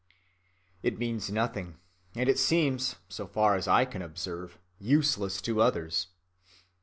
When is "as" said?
3.55-3.67